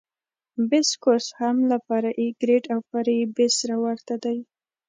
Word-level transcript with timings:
بیس 0.69 0.89
کورس 1.03 1.27
هم 1.39 1.55
له 1.69 1.77
فرعي 1.87 2.27
ګریډ 2.41 2.63
او 2.73 2.79
فرعي 2.89 3.19
بیس 3.37 3.53
سره 3.61 3.75
ورته 3.83 4.13
دی 4.23 4.37